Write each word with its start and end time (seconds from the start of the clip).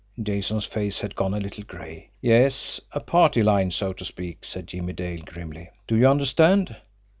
Jason's 0.23 0.65
face 0.65 0.99
had 1.01 1.15
gone 1.15 1.35
a 1.35 1.39
little 1.39 1.63
gray. 1.63 2.09
"Yes; 2.23 2.81
a 2.91 2.99
party 2.99 3.43
line, 3.43 3.69
so 3.69 3.93
to 3.93 4.03
speak," 4.03 4.43
said 4.43 4.65
Jimmie 4.65 4.93
Dale 4.93 5.21
grimly. 5.23 5.69
"Do 5.85 5.95
you 5.95 6.07
understand? 6.07 6.75